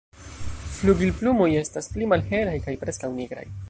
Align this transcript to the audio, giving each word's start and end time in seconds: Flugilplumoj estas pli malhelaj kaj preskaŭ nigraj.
Flugilplumoj 0.77 1.51
estas 1.61 1.93
pli 1.97 2.11
malhelaj 2.15 2.59
kaj 2.69 2.79
preskaŭ 2.85 3.17
nigraj. 3.21 3.51